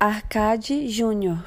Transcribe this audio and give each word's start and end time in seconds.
Arcade 0.00 0.86
Júnior. 0.88 1.42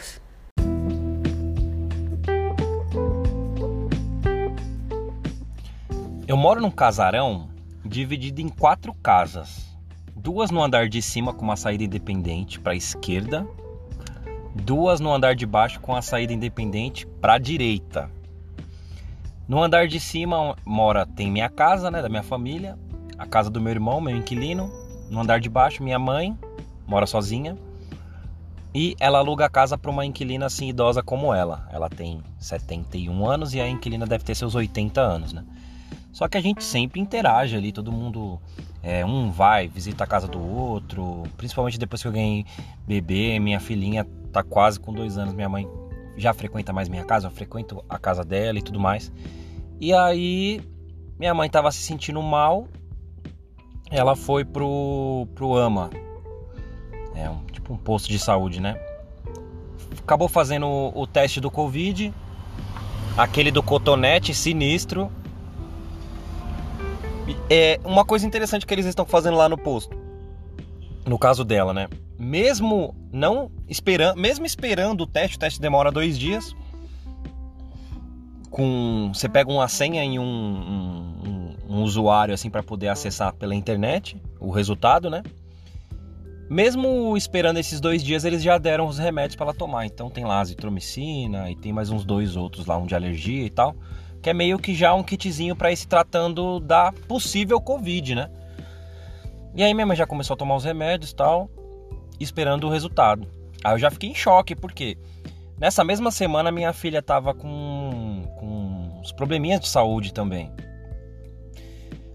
Eu 6.27 6.35
moro 6.35 6.59
num 6.59 6.69
casarão 6.69 7.47
dividido 7.85 8.41
em 8.41 8.49
quatro 8.49 8.93
casas. 8.93 9.73
Duas 10.13 10.51
no 10.51 10.61
andar 10.61 10.89
de 10.89 11.01
cima 11.01 11.33
com 11.33 11.45
uma 11.45 11.55
saída 11.55 11.85
independente 11.85 12.59
para 12.59 12.73
a 12.73 12.75
esquerda, 12.75 13.47
duas 14.53 14.99
no 14.99 15.13
andar 15.13 15.33
de 15.33 15.45
baixo 15.45 15.79
com 15.79 15.95
a 15.95 16.01
saída 16.01 16.33
independente 16.33 17.07
para 17.07 17.35
a 17.35 17.39
direita. 17.39 18.11
No 19.47 19.63
andar 19.63 19.87
de 19.87 19.97
cima 19.97 20.57
mora 20.65 21.05
tem 21.05 21.31
minha 21.31 21.49
casa, 21.49 21.89
né, 21.89 22.01
da 22.01 22.09
minha 22.09 22.21
família, 22.21 22.77
a 23.17 23.25
casa 23.25 23.49
do 23.49 23.61
meu 23.61 23.71
irmão, 23.71 24.01
meu 24.01 24.17
inquilino. 24.17 24.69
No 25.09 25.21
andar 25.21 25.39
de 25.39 25.47
baixo 25.47 25.81
minha 25.81 25.97
mãe 25.97 26.37
mora 26.85 27.05
sozinha. 27.07 27.57
E 28.73 28.95
ela 28.99 29.17
aluga 29.17 29.45
a 29.45 29.49
casa 29.49 29.77
para 29.77 29.91
uma 29.91 30.05
inquilina 30.05 30.45
assim 30.45 30.69
idosa 30.69 31.03
como 31.03 31.33
ela. 31.33 31.67
Ela 31.71 31.89
tem 31.89 32.21
71 32.39 33.25
anos 33.27 33.53
e 33.53 33.59
a 33.59 33.67
inquilina 33.67 34.05
deve 34.05 34.23
ter 34.23 34.35
seus 34.35 34.55
80 34.55 35.01
anos, 35.01 35.33
né? 35.33 35.43
Só 36.11 36.27
que 36.27 36.37
a 36.37 36.41
gente 36.41 36.63
sempre 36.63 36.99
interage 36.99 37.55
ali, 37.55 37.71
todo 37.71 37.91
mundo. 37.91 38.39
É, 38.83 39.05
um 39.05 39.29
vai, 39.29 39.67
visita 39.67 40.03
a 40.03 40.07
casa 40.07 40.27
do 40.27 40.39
outro. 40.39 41.23
Principalmente 41.37 41.77
depois 41.77 42.01
que 42.01 42.07
eu 42.07 42.11
ganhei 42.11 42.45
bebê, 42.87 43.39
minha 43.39 43.59
filhinha 43.59 44.07
tá 44.31 44.43
quase 44.43 44.79
com 44.79 44.93
dois 44.93 45.17
anos, 45.17 45.33
minha 45.33 45.49
mãe 45.49 45.67
já 46.17 46.33
frequenta 46.33 46.73
mais 46.73 46.87
minha 46.89 47.03
casa, 47.03 47.27
eu 47.27 47.31
frequento 47.31 47.83
a 47.89 47.97
casa 47.97 48.23
dela 48.23 48.57
e 48.57 48.61
tudo 48.61 48.79
mais. 48.79 49.11
E 49.79 49.93
aí, 49.93 50.61
minha 51.19 51.33
mãe 51.33 51.49
tava 51.49 51.71
se 51.71 51.79
sentindo 51.79 52.21
mal, 52.21 52.67
ela 53.89 54.15
foi 54.15 54.45
pro, 54.45 55.27
pro 55.35 55.57
AMA, 55.57 55.89
é 57.15 57.29
um, 57.29 57.43
tipo 57.51 57.73
um 57.73 57.77
posto 57.77 58.09
de 58.09 58.19
saúde, 58.19 58.61
né? 58.61 58.79
Acabou 60.03 60.27
fazendo 60.27 60.67
o, 60.67 61.05
teste 61.05 61.39
do 61.39 61.51
Covid, 61.51 62.13
aquele 63.17 63.51
do 63.51 63.61
cotonete 63.61 64.33
sinistro, 64.33 65.11
é 67.49 67.79
uma 67.83 68.03
coisa 68.03 68.25
interessante 68.25 68.65
que 68.65 68.73
eles 68.73 68.85
estão 68.85 69.05
fazendo 69.05 69.37
lá 69.37 69.47
no 69.47 69.57
posto. 69.57 69.95
No 71.05 71.17
caso 71.17 71.43
dela, 71.43 71.73
né? 71.73 71.87
Mesmo 72.17 72.95
não 73.11 73.51
esperando, 73.67 74.17
mesmo 74.17 74.45
esperando 74.45 75.01
o 75.01 75.07
teste, 75.07 75.37
o 75.37 75.39
teste 75.39 75.59
demora 75.59 75.91
dois 75.91 76.17
dias. 76.17 76.55
Com 78.49 79.11
você 79.13 79.29
pega 79.29 79.51
uma 79.51 79.67
senha 79.67 80.03
em 80.03 80.19
um, 80.19 80.23
um, 80.23 81.55
um, 81.69 81.77
um 81.77 81.83
usuário 81.83 82.33
assim 82.33 82.49
para 82.49 82.61
poder 82.61 82.89
acessar 82.89 83.33
pela 83.33 83.55
internet 83.55 84.21
o 84.39 84.51
resultado, 84.51 85.09
né? 85.09 85.23
Mesmo 86.51 87.15
esperando 87.15 87.57
esses 87.57 87.79
dois 87.79 88.03
dias, 88.03 88.25
eles 88.25 88.43
já 88.43 88.57
deram 88.57 88.85
os 88.85 88.97
remédios 88.97 89.37
para 89.37 89.45
ela 89.45 89.53
tomar. 89.53 89.85
Então 89.85 90.09
tem 90.09 90.25
lá 90.25 90.41
azitromicina 90.41 91.49
e 91.49 91.55
tem 91.55 91.71
mais 91.71 91.89
uns 91.89 92.03
dois 92.03 92.35
outros 92.35 92.65
lá, 92.65 92.77
um 92.77 92.85
de 92.85 92.93
alergia 92.93 93.45
e 93.45 93.49
tal 93.49 93.75
que 94.21 94.29
é 94.29 94.33
meio 94.33 94.59
que 94.59 94.75
já 94.75 94.93
um 94.93 95.03
kitzinho 95.03 95.55
para 95.55 95.71
ir 95.71 95.77
se 95.77 95.87
tratando 95.87 96.59
da 96.59 96.93
possível 97.07 97.59
Covid, 97.59 98.15
né? 98.15 98.29
E 99.55 99.63
aí 99.63 99.73
minha 99.73 99.85
mãe 99.85 99.97
já 99.97 100.05
começou 100.05 100.35
a 100.35 100.37
tomar 100.37 100.55
os 100.55 100.63
remédios 100.63 101.11
e 101.11 101.15
tal, 101.15 101.49
esperando 102.19 102.67
o 102.67 102.69
resultado. 102.69 103.27
Aí 103.63 103.73
eu 103.73 103.79
já 103.79 103.89
fiquei 103.89 104.09
em 104.09 104.15
choque, 104.15 104.55
porque 104.55 104.97
nessa 105.57 105.83
mesma 105.83 106.11
semana 106.11 106.51
minha 106.51 106.71
filha 106.71 107.01
tava 107.01 107.33
com, 107.33 108.23
com 108.39 108.99
uns 109.01 109.11
probleminhas 109.11 109.59
de 109.59 109.67
saúde 109.67 110.13
também. 110.13 110.51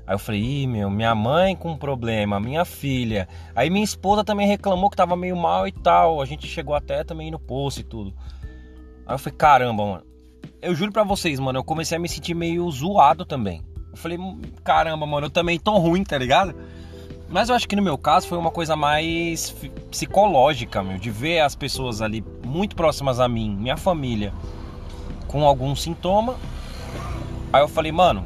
Aí 0.06 0.14
eu 0.14 0.18
falei, 0.18 0.40
Ih, 0.40 0.66
meu, 0.66 0.88
minha 0.88 1.14
mãe 1.14 1.56
com 1.56 1.76
problema, 1.76 2.38
minha 2.38 2.64
filha. 2.64 3.28
Aí 3.54 3.68
minha 3.68 3.84
esposa 3.84 4.22
também 4.22 4.46
reclamou 4.46 4.88
que 4.88 4.96
tava 4.96 5.16
meio 5.16 5.36
mal 5.36 5.66
e 5.66 5.72
tal. 5.72 6.22
A 6.22 6.24
gente 6.24 6.46
chegou 6.46 6.74
até 6.74 7.02
também 7.02 7.30
no 7.30 7.38
posto 7.38 7.80
e 7.80 7.84
tudo. 7.84 8.14
Aí 9.06 9.14
eu 9.14 9.18
falei, 9.18 9.36
caramba, 9.36 9.84
mano 9.84 10.16
eu 10.60 10.74
juro 10.74 10.92
pra 10.92 11.04
vocês, 11.04 11.38
mano, 11.38 11.58
eu 11.58 11.64
comecei 11.64 11.96
a 11.96 12.00
me 12.00 12.08
sentir 12.08 12.34
meio 12.34 12.68
zoado 12.70 13.24
também. 13.24 13.62
Eu 13.90 13.96
falei, 13.96 14.18
caramba, 14.64 15.06
mano, 15.06 15.26
eu 15.26 15.30
também 15.30 15.58
tô 15.58 15.78
ruim, 15.78 16.04
tá 16.04 16.18
ligado? 16.18 16.54
Mas 17.28 17.48
eu 17.48 17.54
acho 17.54 17.68
que 17.68 17.76
no 17.76 17.82
meu 17.82 17.98
caso 17.98 18.28
foi 18.28 18.38
uma 18.38 18.50
coisa 18.50 18.76
mais 18.76 19.54
psicológica, 19.90 20.82
meu, 20.82 20.98
de 20.98 21.10
ver 21.10 21.40
as 21.40 21.54
pessoas 21.54 22.00
ali 22.00 22.24
muito 22.44 22.76
próximas 22.76 23.18
a 23.18 23.28
mim, 23.28 23.56
minha 23.56 23.76
família, 23.76 24.32
com 25.26 25.44
algum 25.44 25.74
sintoma. 25.74 26.36
Aí 27.52 27.62
eu 27.62 27.68
falei, 27.68 27.90
mano, 27.90 28.24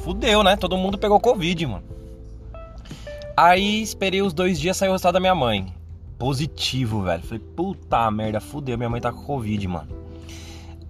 fudeu, 0.00 0.42
né? 0.42 0.56
Todo 0.56 0.76
mundo 0.76 0.98
pegou 0.98 1.20
Covid, 1.20 1.66
mano. 1.66 1.84
Aí 3.36 3.82
esperei 3.82 4.22
os 4.22 4.32
dois 4.32 4.58
dias 4.58 4.76
sair 4.76 4.88
o 4.88 4.92
resultado 4.92 5.14
da 5.14 5.20
minha 5.20 5.34
mãe. 5.34 5.72
Positivo, 6.18 7.02
velho. 7.02 7.22
Falei, 7.22 7.38
puta 7.56 8.10
merda, 8.10 8.40
fudeu, 8.40 8.76
minha 8.76 8.90
mãe 8.90 9.00
tá 9.00 9.12
com 9.12 9.22
Covid, 9.22 9.66
mano. 9.68 9.88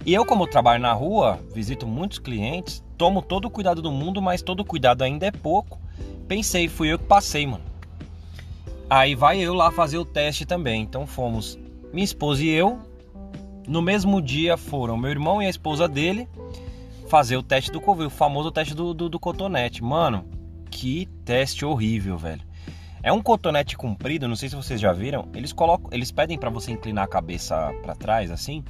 E 0.04 0.15
eu, 0.15 0.25
como 0.25 0.47
trabalho 0.47 0.82
na 0.82 0.93
rua, 0.93 1.38
visito 1.54 1.87
muitos 1.87 2.19
clientes, 2.19 2.82
tomo 2.97 3.21
todo 3.21 3.44
o 3.44 3.50
cuidado 3.50 3.82
do 3.82 3.93
mundo, 3.93 4.21
mas 4.21 4.43
todo 4.43 4.60
o 4.60 4.65
cuidado 4.65 5.03
ainda 5.03 5.27
é 5.27 5.31
pouco. 5.31 5.78
Pensei, 6.27 6.69
fui 6.69 6.92
eu 6.92 6.98
que 6.98 7.04
passei, 7.04 7.47
mano. 7.47 7.65
Aí 8.88 9.15
vai 9.15 9.38
eu 9.38 9.54
lá 9.54 9.71
fazer 9.71 9.98
o 9.98 10.04
teste 10.04 10.44
também. 10.47 10.82
Então 10.82 11.06
fomos 11.06 11.59
minha 11.92 12.04
esposa 12.04 12.42
e 12.42 12.48
eu. 12.48 12.78
No 13.69 13.82
mesmo 13.82 14.21
dia 14.21 14.56
foram 14.56 14.97
meu 14.97 15.10
irmão 15.10 15.41
e 15.41 15.47
a 15.47 15.50
esposa 15.50 15.87
dele 15.87 16.27
fazer 17.10 17.37
o 17.37 17.43
teste 17.43 17.72
do 17.72 17.81
Covid, 17.81 18.06
o 18.06 18.10
famoso 18.10 18.53
teste 18.53 18.72
do, 18.72 18.94
do, 18.94 19.09
do 19.09 19.19
cotonete. 19.19 19.82
Mano, 19.82 20.25
que 20.71 21.06
teste 21.25 21.65
horrível, 21.65 22.16
velho. 22.16 22.43
É 23.03 23.12
um 23.12 23.21
cotonete 23.21 23.76
comprido, 23.76 24.28
não 24.28 24.37
sei 24.37 24.48
se 24.48 24.54
vocês 24.54 24.81
já 24.81 24.93
viram. 24.93 25.28
Eles 25.34 25.53
colocam, 25.53 25.88
eles 25.93 26.12
pedem 26.12 26.38
para 26.38 26.50
você 26.50 26.71
inclinar 26.71 27.04
a 27.04 27.09
cabeça 27.09 27.75
para 27.82 27.97
trás 27.97 28.31
assim 28.31 28.62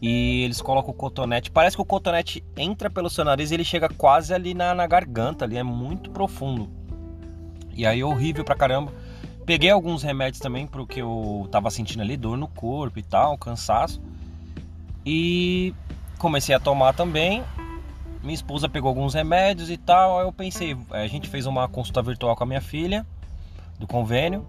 e 0.00 0.42
eles 0.42 0.60
colocam 0.60 0.90
o 0.90 0.94
cotonete. 0.94 1.50
Parece 1.50 1.76
que 1.76 1.82
o 1.82 1.84
cotonete 1.84 2.44
entra 2.56 2.88
pelo 2.88 3.10
seu 3.10 3.24
nariz 3.24 3.50
e 3.50 3.54
ele 3.54 3.64
chega 3.64 3.88
quase 3.88 4.32
ali 4.32 4.54
na, 4.54 4.74
na 4.74 4.86
garganta, 4.86 5.44
ali 5.44 5.56
é 5.56 5.62
muito 5.62 6.10
profundo. 6.10 6.68
E 7.74 7.84
aí 7.84 8.04
horrível 8.04 8.44
pra 8.44 8.54
caramba. 8.54 8.92
Peguei 9.44 9.70
alguns 9.70 10.02
remédios 10.02 10.40
também 10.40 10.66
porque 10.66 11.00
eu 11.00 11.48
tava 11.50 11.70
sentindo 11.70 12.02
ali 12.02 12.16
dor 12.16 12.36
no 12.36 12.48
corpo 12.48 12.98
e 12.98 13.02
tal, 13.02 13.36
cansaço. 13.36 14.00
E 15.04 15.74
comecei 16.18 16.54
a 16.54 16.60
tomar 16.60 16.92
também. 16.94 17.42
Minha 18.26 18.34
esposa 18.34 18.68
pegou 18.68 18.88
alguns 18.88 19.14
remédios 19.14 19.70
e 19.70 19.76
tal. 19.76 20.18
Aí 20.18 20.26
eu 20.26 20.32
pensei, 20.32 20.76
a 20.90 21.06
gente 21.06 21.28
fez 21.28 21.46
uma 21.46 21.68
consulta 21.68 22.02
virtual 22.02 22.36
com 22.36 22.44
a 22.44 22.46
minha 22.46 22.60
filha 22.60 23.06
do 23.78 23.86
convênio. 23.86 24.44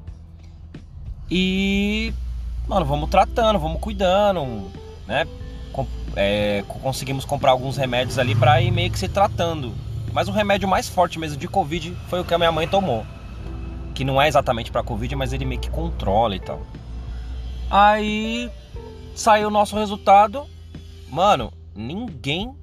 E, 1.29 2.13
mano, 2.67 2.85
vamos 2.85 3.09
tratando, 3.09 3.59
vamos 3.59 3.79
cuidando 3.79 4.69
né? 5.07 5.25
É, 6.15 6.63
conseguimos 6.67 7.23
comprar 7.23 7.51
alguns 7.51 7.77
remédios 7.77 8.19
ali 8.19 8.35
para 8.35 8.61
ir 8.61 8.71
meio 8.71 8.91
que 8.91 8.99
se 8.99 9.07
tratando. 9.07 9.73
Mas 10.11 10.27
o 10.27 10.31
remédio 10.31 10.67
mais 10.67 10.89
forte 10.89 11.19
mesmo 11.19 11.37
de 11.37 11.47
Covid 11.47 11.95
foi 12.07 12.19
o 12.19 12.25
que 12.25 12.33
a 12.33 12.37
minha 12.37 12.51
mãe 12.51 12.67
tomou. 12.67 13.05
Que 13.93 14.03
não 14.03 14.21
é 14.21 14.27
exatamente 14.27 14.71
para 14.71 14.83
Covid, 14.83 15.15
mas 15.15 15.31
ele 15.31 15.45
meio 15.45 15.61
que 15.61 15.69
controla 15.69 16.35
e 16.35 16.39
tal. 16.39 16.61
Aí 17.69 18.49
saiu 19.15 19.47
o 19.47 19.51
nosso 19.51 19.75
resultado. 19.77 20.45
Mano, 21.09 21.53
ninguém 21.75 22.55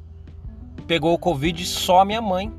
pegou 0.87 1.13
o 1.15 1.19
Covid, 1.19 1.65
só 1.67 2.01
a 2.01 2.05
minha 2.05 2.21
mãe. 2.21 2.53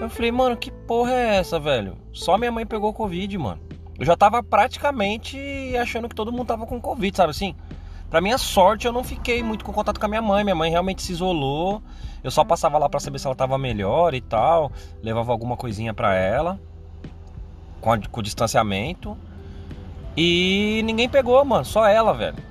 Eu 0.00 0.08
falei, 0.08 0.32
mano, 0.32 0.56
que 0.56 0.70
porra 0.70 1.12
é 1.12 1.36
essa, 1.36 1.58
velho? 1.58 1.96
Só 2.12 2.38
minha 2.38 2.50
mãe 2.50 2.64
pegou 2.64 2.92
Covid, 2.92 3.36
mano. 3.36 3.60
Eu 3.98 4.06
já 4.06 4.16
tava 4.16 4.42
praticamente 4.42 5.38
achando 5.76 6.08
que 6.08 6.14
todo 6.14 6.32
mundo 6.32 6.46
tava 6.46 6.66
com 6.66 6.80
Covid, 6.80 7.14
sabe 7.14 7.30
assim? 7.30 7.54
Pra 8.08 8.20
minha 8.20 8.38
sorte, 8.38 8.86
eu 8.86 8.92
não 8.92 9.04
fiquei 9.04 9.42
muito 9.42 9.64
com 9.64 9.72
contato 9.72 10.00
com 10.00 10.06
a 10.06 10.08
minha 10.08 10.22
mãe. 10.22 10.42
Minha 10.42 10.56
mãe 10.56 10.70
realmente 10.70 11.02
se 11.02 11.12
isolou. 11.12 11.82
Eu 12.24 12.30
só 12.30 12.42
passava 12.44 12.76
lá 12.76 12.88
para 12.88 12.98
saber 12.98 13.18
se 13.18 13.26
ela 13.26 13.36
tava 13.36 13.56
melhor 13.56 14.14
e 14.14 14.20
tal. 14.20 14.72
Levava 15.02 15.30
alguma 15.30 15.56
coisinha 15.56 15.94
para 15.94 16.14
ela. 16.14 16.58
Com, 17.80 17.92
a, 17.92 17.98
com 17.98 18.20
o 18.20 18.22
distanciamento. 18.22 19.16
E 20.16 20.82
ninguém 20.84 21.08
pegou, 21.08 21.44
mano. 21.44 21.64
Só 21.64 21.86
ela, 21.86 22.12
velho. 22.12 22.49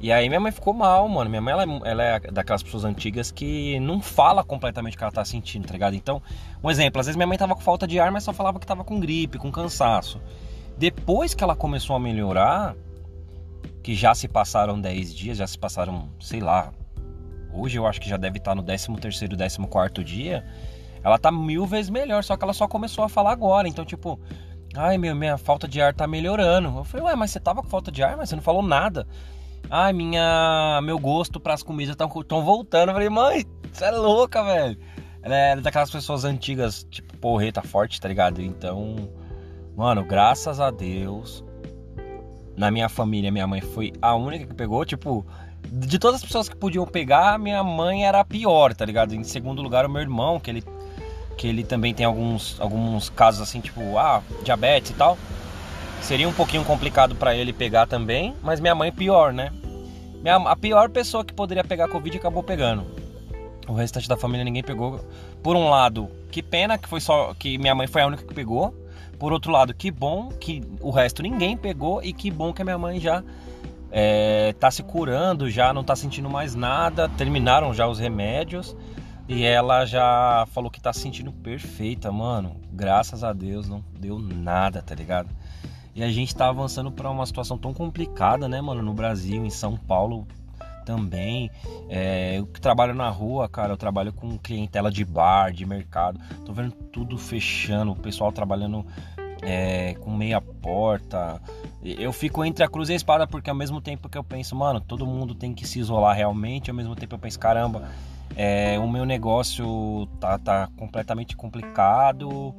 E 0.00 0.10
aí 0.10 0.28
minha 0.28 0.40
mãe 0.40 0.50
ficou 0.50 0.72
mal, 0.72 1.06
mano. 1.08 1.28
Minha 1.28 1.42
mãe, 1.42 1.52
ela, 1.52 1.62
é, 1.64 1.90
ela, 1.90 2.02
é 2.02 2.20
daquelas 2.20 2.62
pessoas 2.62 2.84
antigas 2.84 3.30
que 3.30 3.78
não 3.80 4.00
fala 4.00 4.42
completamente 4.42 4.94
o 4.94 4.98
que 4.98 5.04
ela 5.04 5.12
tá 5.12 5.24
sentindo, 5.24 5.66
tá 5.66 5.74
ligado? 5.74 5.94
Então, 5.94 6.22
um 6.64 6.70
exemplo. 6.70 7.00
Às 7.00 7.06
vezes 7.06 7.16
minha 7.16 7.26
mãe 7.26 7.36
tava 7.36 7.54
com 7.54 7.60
falta 7.60 7.86
de 7.86 8.00
ar, 8.00 8.10
mas 8.10 8.24
só 8.24 8.32
falava 8.32 8.58
que 8.58 8.66
tava 8.66 8.82
com 8.82 8.98
gripe, 8.98 9.38
com 9.38 9.52
cansaço. 9.52 10.20
Depois 10.78 11.34
que 11.34 11.44
ela 11.44 11.54
começou 11.54 11.94
a 11.94 12.00
melhorar 12.00 12.74
que 13.82 13.94
já 13.94 14.14
se 14.14 14.26
passaram 14.26 14.80
10 14.80 15.14
dias, 15.14 15.38
já 15.38 15.46
se 15.46 15.58
passaram, 15.58 16.08
sei 16.18 16.40
lá, 16.40 16.72
hoje 17.52 17.78
eu 17.78 17.86
acho 17.86 18.00
que 18.00 18.08
já 18.08 18.16
deve 18.16 18.38
estar 18.38 18.54
no 18.54 18.62
13 18.62 18.94
terceiro, 18.96 19.36
14 19.36 19.66
quarto 19.68 20.02
dia, 20.02 20.44
ela 21.02 21.18
tá 21.18 21.30
mil 21.30 21.66
vezes 21.66 21.90
melhor, 21.90 22.24
só 22.24 22.36
que 22.36 22.44
ela 22.44 22.52
só 22.52 22.66
começou 22.66 23.04
a 23.04 23.08
falar 23.08 23.32
agora, 23.32 23.68
então 23.68 23.84
tipo, 23.84 24.18
ai 24.74 24.98
meu, 24.98 25.14
minha 25.14 25.36
falta 25.38 25.66
de 25.66 25.80
ar 25.80 25.94
tá 25.94 26.06
melhorando. 26.06 26.78
Eu 26.78 26.84
falei, 26.84 27.06
ué, 27.06 27.16
mas 27.16 27.30
você 27.30 27.40
tava 27.40 27.62
com 27.62 27.68
falta 27.68 27.90
de 27.90 28.02
ar, 28.02 28.16
mas 28.16 28.28
você 28.28 28.36
não 28.36 28.42
falou 28.42 28.62
nada. 28.62 29.06
Ai, 29.72 29.92
minha, 29.92 30.80
meu 30.82 30.98
gosto 30.98 31.38
para 31.38 31.54
as 31.54 31.62
comidas 31.62 31.92
estão 31.92 32.42
voltando. 32.42 32.88
Eu 32.88 32.94
falei, 32.94 33.08
mãe, 33.08 33.46
você 33.72 33.84
é 33.84 33.92
louca, 33.92 34.42
velho. 34.42 34.76
Ela 35.22 35.36
é 35.36 35.56
daquelas 35.56 35.88
pessoas 35.88 36.24
antigas, 36.24 36.84
tipo, 36.90 37.16
porreta 37.18 37.62
forte, 37.62 38.00
tá 38.00 38.08
ligado? 38.08 38.42
Então, 38.42 38.96
mano, 39.76 40.04
graças 40.04 40.58
a 40.58 40.72
Deus, 40.72 41.44
na 42.56 42.68
minha 42.68 42.88
família, 42.88 43.30
minha 43.30 43.46
mãe 43.46 43.60
foi 43.60 43.92
a 44.02 44.12
única 44.16 44.44
que 44.44 44.54
pegou. 44.54 44.84
Tipo, 44.84 45.24
de 45.70 46.00
todas 46.00 46.16
as 46.16 46.26
pessoas 46.26 46.48
que 46.48 46.56
podiam 46.56 46.84
pegar, 46.84 47.38
minha 47.38 47.62
mãe 47.62 48.04
era 48.04 48.18
a 48.18 48.24
pior, 48.24 48.74
tá 48.74 48.84
ligado? 48.84 49.14
Em 49.14 49.22
segundo 49.22 49.62
lugar, 49.62 49.86
o 49.86 49.88
meu 49.88 50.02
irmão, 50.02 50.40
que 50.40 50.50
ele, 50.50 50.64
que 51.38 51.46
ele 51.46 51.62
também 51.62 51.94
tem 51.94 52.04
alguns, 52.04 52.60
alguns 52.60 53.08
casos 53.08 53.40
assim, 53.40 53.60
tipo, 53.60 53.96
ah, 53.96 54.20
diabetes 54.42 54.90
e 54.90 54.94
tal. 54.94 55.16
Seria 56.02 56.28
um 56.28 56.32
pouquinho 56.32 56.64
complicado 56.64 57.14
para 57.14 57.36
ele 57.36 57.52
pegar 57.52 57.86
também, 57.86 58.34
mas 58.42 58.58
minha 58.58 58.74
mãe 58.74 58.90
pior, 58.90 59.32
né? 59.32 59.52
A 60.24 60.56
pior 60.56 60.90
pessoa 60.90 61.24
que 61.24 61.32
poderia 61.32 61.64
pegar 61.64 61.88
Covid 61.88 62.16
acabou 62.16 62.42
pegando. 62.42 62.84
O 63.66 63.72
restante 63.72 64.08
da 64.08 64.16
família 64.16 64.44
ninguém 64.44 64.62
pegou. 64.62 65.00
Por 65.42 65.56
um 65.56 65.68
lado, 65.68 66.08
que 66.30 66.42
pena 66.42 66.76
que 66.76 66.88
foi 66.88 67.00
só 67.00 67.32
que 67.34 67.56
minha 67.56 67.74
mãe 67.74 67.86
foi 67.86 68.02
a 68.02 68.06
única 68.06 68.24
que 68.24 68.34
pegou. 68.34 68.74
Por 69.18 69.32
outro 69.32 69.52
lado, 69.52 69.74
que 69.74 69.90
bom 69.90 70.30
que 70.30 70.62
o 70.80 70.90
resto 70.90 71.22
ninguém 71.22 71.56
pegou 71.56 72.02
e 72.02 72.12
que 72.12 72.30
bom 72.30 72.52
que 72.52 72.62
a 72.62 72.64
minha 72.64 72.78
mãe 72.78 72.98
já 72.98 73.22
é, 73.90 74.54
tá 74.58 74.70
se 74.70 74.82
curando, 74.82 75.50
já 75.50 75.72
não 75.72 75.84
tá 75.84 75.94
sentindo 75.94 76.28
mais 76.28 76.54
nada, 76.54 77.08
terminaram 77.08 77.74
já 77.74 77.86
os 77.86 77.98
remédios 77.98 78.76
e 79.28 79.44
ela 79.44 79.84
já 79.84 80.46
falou 80.52 80.70
que 80.70 80.80
tá 80.80 80.92
se 80.92 81.00
sentindo 81.00 81.32
perfeita, 81.32 82.10
mano. 82.10 82.56
Graças 82.72 83.22
a 83.22 83.32
Deus 83.32 83.68
não 83.68 83.84
deu 83.98 84.18
nada, 84.18 84.82
tá 84.82 84.94
ligado? 84.94 85.28
E 85.94 86.02
a 86.02 86.10
gente 86.10 86.34
tá 86.34 86.48
avançando 86.48 86.90
para 86.90 87.10
uma 87.10 87.26
situação 87.26 87.58
tão 87.58 87.74
complicada, 87.74 88.48
né, 88.48 88.60
mano, 88.60 88.82
no 88.82 88.94
Brasil, 88.94 89.44
em 89.44 89.50
São 89.50 89.76
Paulo 89.76 90.26
também. 90.84 91.50
É, 91.88 92.38
eu 92.38 92.46
que 92.46 92.60
trabalho 92.60 92.94
na 92.94 93.08
rua, 93.08 93.48
cara, 93.48 93.72
eu 93.72 93.76
trabalho 93.76 94.12
com 94.12 94.38
clientela 94.38 94.90
de 94.90 95.04
bar, 95.04 95.52
de 95.52 95.66
mercado. 95.66 96.20
Tô 96.44 96.52
vendo 96.52 96.72
tudo 96.72 97.18
fechando, 97.18 97.92
o 97.92 97.96
pessoal 97.96 98.32
trabalhando 98.32 98.84
é, 99.42 99.94
com 99.94 100.10
meia 100.10 100.40
porta. 100.40 101.40
Eu 101.82 102.12
fico 102.12 102.44
entre 102.44 102.64
a 102.64 102.68
cruz 102.68 102.88
e 102.88 102.92
a 102.92 102.96
espada 102.96 103.26
porque 103.26 103.50
ao 103.50 103.56
mesmo 103.56 103.80
tempo 103.80 104.08
que 104.08 104.18
eu 104.18 104.24
penso, 104.24 104.54
mano, 104.54 104.80
todo 104.80 105.06
mundo 105.06 105.34
tem 105.34 105.54
que 105.54 105.66
se 105.66 105.78
isolar 105.78 106.16
realmente, 106.16 106.70
ao 106.70 106.76
mesmo 106.76 106.94
tempo 106.94 107.14
eu 107.14 107.18
penso, 107.18 107.38
caramba, 107.38 107.88
é, 108.36 108.78
o 108.78 108.88
meu 108.88 109.04
negócio 109.04 110.06
tá, 110.18 110.38
tá 110.38 110.68
completamente 110.76 111.36
complicado. 111.36 112.54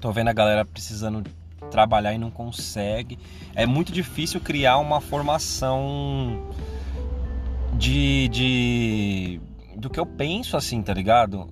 Tô 0.00 0.12
vendo 0.12 0.28
a 0.28 0.32
galera 0.32 0.64
precisando 0.64 1.22
trabalhar 1.68 2.12
e 2.12 2.18
não 2.18 2.30
consegue. 2.30 3.18
É 3.54 3.66
muito 3.66 3.92
difícil 3.92 4.40
criar 4.40 4.78
uma 4.78 5.00
formação 5.00 6.48
de, 7.74 8.28
de 8.28 9.40
do 9.76 9.88
que 9.88 10.00
eu 10.00 10.06
penso 10.06 10.56
assim, 10.56 10.82
tá 10.82 10.92
ligado? 10.92 11.48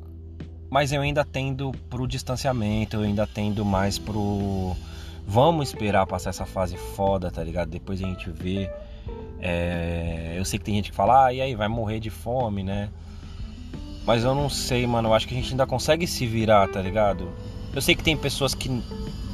Mas 0.69 0.93
eu 0.93 1.01
ainda 1.01 1.25
tendo 1.25 1.71
pro 1.89 2.07
distanciamento, 2.07 2.97
eu 2.97 3.03
ainda 3.03 3.27
tendo 3.27 3.65
mais 3.65 3.99
pro 3.99 4.75
vamos 5.27 5.69
esperar 5.69 6.07
passar 6.07 6.31
essa 6.31 6.47
fase 6.47 6.77
foda, 6.77 7.31
tá 7.31 7.43
ligado? 7.43 7.69
Depois 7.69 8.03
a 8.03 8.07
gente 8.07 8.31
vê. 8.31 8.71
É... 9.41 10.35
eu 10.37 10.45
sei 10.45 10.59
que 10.59 10.65
tem 10.65 10.77
gente 10.77 10.91
que 10.91 10.97
fala, 10.97 11.27
ah, 11.27 11.33
e 11.33 11.41
aí, 11.41 11.55
vai 11.55 11.69
morrer 11.69 12.01
de 12.01 12.11
fome, 12.11 12.62
né? 12.62 12.89
Mas 14.07 14.23
eu 14.23 14.35
não 14.35 14.49
sei, 14.49 14.87
mano. 14.87 15.09
Eu 15.09 15.15
acho 15.15 15.27
que 15.27 15.35
a 15.35 15.37
gente 15.37 15.51
ainda 15.51 15.67
consegue 15.67 16.07
se 16.07 16.25
virar, 16.27 16.69
tá 16.69 16.81
ligado? 16.81 17.29
Eu 17.76 17.82
sei 17.82 17.94
que 17.94 18.02
tem 18.02 18.17
pessoas 18.17 18.55
que 18.55 18.70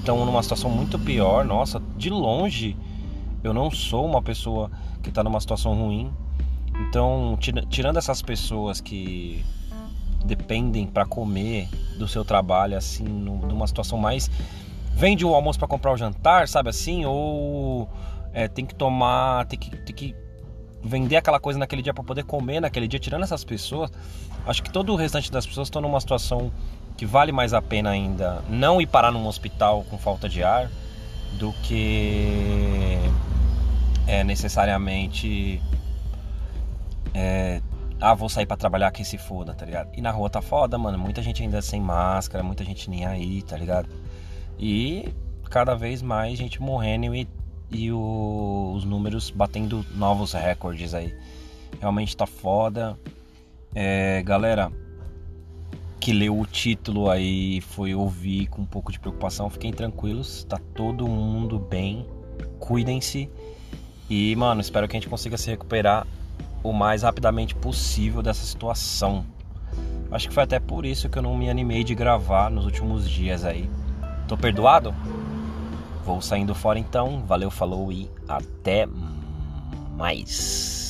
estão 0.00 0.26
numa 0.26 0.42
situação 0.42 0.68
muito 0.68 0.98
pior. 0.98 1.44
Nossa, 1.44 1.80
de 1.96 2.10
longe, 2.10 2.76
eu 3.44 3.54
não 3.54 3.70
sou 3.70 4.04
uma 4.04 4.20
pessoa 4.20 4.68
que 5.00 5.10
está 5.10 5.22
numa 5.22 5.40
situação 5.40 5.74
ruim. 5.74 6.12
Então, 6.88 7.38
tirando 7.70 7.98
essas 7.98 8.20
pessoas 8.20 8.80
que 8.80 9.44
dependem 10.24 10.88
para 10.88 11.06
comer 11.06 11.68
do 11.96 12.08
seu 12.08 12.24
trabalho, 12.24 12.76
assim, 12.76 13.04
numa 13.04 13.64
situação 13.68 13.96
mais. 13.96 14.28
Vende 14.92 15.24
o 15.24 15.32
almoço 15.36 15.60
para 15.60 15.68
comprar 15.68 15.92
o 15.92 15.96
jantar, 15.96 16.48
sabe 16.48 16.68
assim? 16.68 17.04
Ou 17.04 17.88
é, 18.32 18.48
tem 18.48 18.66
que 18.66 18.74
tomar, 18.74 19.46
tem 19.46 19.56
que, 19.56 19.70
tem 19.70 19.94
que 19.94 20.16
vender 20.82 21.16
aquela 21.16 21.38
coisa 21.38 21.58
naquele 21.58 21.82
dia 21.82 21.94
para 21.94 22.04
poder 22.04 22.24
comer 22.24 22.60
naquele 22.60 22.88
dia, 22.88 22.98
tirando 22.98 23.22
essas 23.22 23.44
pessoas, 23.44 23.90
acho 24.46 24.62
que 24.62 24.70
todo 24.70 24.92
o 24.92 24.96
restante 24.96 25.30
das 25.30 25.46
pessoas 25.46 25.68
estão 25.68 25.80
numa 25.80 26.00
situação 26.00 26.52
que 26.96 27.06
vale 27.06 27.32
mais 27.32 27.54
a 27.54 27.62
pena 27.62 27.90
ainda 27.90 28.42
não 28.48 28.80
ir 28.80 28.86
parar 28.86 29.10
num 29.10 29.26
hospital 29.26 29.84
com 29.88 29.96
falta 29.96 30.28
de 30.28 30.42
ar 30.42 30.70
do 31.38 31.52
que 31.62 32.98
é, 34.06 34.22
necessariamente 34.22 35.60
é, 37.14 37.60
ah, 38.00 38.14
vou 38.14 38.28
sair 38.28 38.46
para 38.46 38.56
trabalhar 38.56 38.90
que 38.90 39.04
se 39.04 39.16
foda, 39.16 39.54
tá 39.54 39.64
ligado? 39.64 39.90
E 39.96 40.00
na 40.00 40.10
rua 40.10 40.28
tá 40.28 40.42
foda, 40.42 40.76
mano. 40.76 40.98
Muita 40.98 41.22
gente 41.22 41.42
ainda 41.42 41.62
sem 41.62 41.80
máscara, 41.80 42.42
muita 42.42 42.64
gente 42.64 42.90
nem 42.90 43.06
aí, 43.06 43.42
tá 43.42 43.56
ligado? 43.56 43.88
E 44.58 45.08
cada 45.48 45.74
vez 45.76 46.02
mais 46.02 46.36
gente 46.36 46.60
morrendo 46.60 47.14
e, 47.14 47.28
e 47.72 47.90
o, 47.90 48.72
os 48.76 48.84
números 48.84 49.30
batendo 49.30 49.84
novos 49.94 50.32
recordes 50.32 50.94
aí. 50.94 51.14
Realmente 51.80 52.16
tá 52.16 52.26
foda. 52.26 52.98
É, 53.74 54.22
galera, 54.22 54.70
que 55.98 56.12
leu 56.12 56.38
o 56.38 56.46
título 56.46 57.08
aí 57.08 57.60
foi 57.60 57.94
ouvir 57.94 58.48
com 58.48 58.62
um 58.62 58.66
pouco 58.66 58.92
de 58.92 58.98
preocupação, 59.00 59.48
fiquem 59.48 59.72
tranquilos, 59.72 60.44
tá 60.44 60.58
todo 60.74 61.06
mundo 61.06 61.58
bem, 61.58 62.06
cuidem-se 62.58 63.30
e, 64.10 64.36
mano, 64.36 64.60
espero 64.60 64.86
que 64.86 64.96
a 64.96 65.00
gente 65.00 65.08
consiga 65.08 65.38
se 65.38 65.48
recuperar 65.48 66.06
o 66.62 66.72
mais 66.72 67.02
rapidamente 67.02 67.54
possível 67.54 68.22
dessa 68.22 68.44
situação. 68.44 69.24
Acho 70.10 70.28
que 70.28 70.34
foi 70.34 70.42
até 70.42 70.60
por 70.60 70.84
isso 70.84 71.08
que 71.08 71.18
eu 71.18 71.22
não 71.22 71.36
me 71.36 71.48
animei 71.48 71.82
de 71.82 71.94
gravar 71.94 72.50
nos 72.50 72.66
últimos 72.66 73.08
dias 73.08 73.44
aí. 73.44 73.70
Tô 74.28 74.36
perdoado? 74.36 74.94
Vou 76.04 76.20
saindo 76.20 76.54
fora 76.54 76.78
então. 76.78 77.22
Valeu, 77.26 77.50
falou 77.50 77.92
e 77.92 78.10
até 78.28 78.86
mais. 79.96 80.81